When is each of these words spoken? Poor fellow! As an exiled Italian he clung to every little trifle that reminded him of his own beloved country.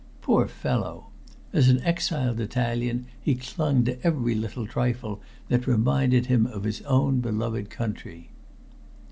Poor 0.23 0.47
fellow! 0.47 1.11
As 1.53 1.69
an 1.69 1.79
exiled 1.83 2.39
Italian 2.39 3.05
he 3.21 3.35
clung 3.35 3.83
to 3.83 4.03
every 4.03 4.33
little 4.33 4.65
trifle 4.65 5.21
that 5.47 5.67
reminded 5.67 6.25
him 6.25 6.47
of 6.47 6.63
his 6.63 6.81
own 6.87 7.19
beloved 7.19 7.69
country. 7.69 8.31